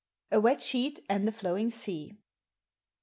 A 0.31 0.41
WET 0.41 0.63
SHEET 0.63 1.05
AND 1.11 1.29
A 1.29 1.31
FLOWING 1.31 1.69
SEA. 1.69 2.17